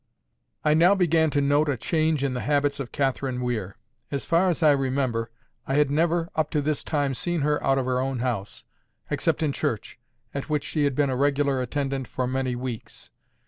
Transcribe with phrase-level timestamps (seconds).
[0.65, 3.75] I now began to note a change in the habits of Catherine Weir.
[4.09, 5.29] As far as I remember,
[5.67, 8.65] I had never up to this time seen her out of her own house,
[9.11, 9.99] except in church,
[10.33, 13.11] at which she had been a regular attendant for many weeks.